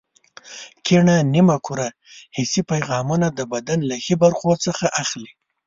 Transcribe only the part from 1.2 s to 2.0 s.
نیمه کره